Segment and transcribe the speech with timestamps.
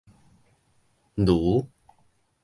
[1.25, 1.61] 儒